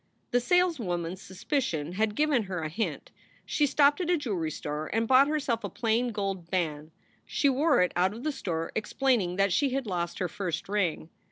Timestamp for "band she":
6.49-7.49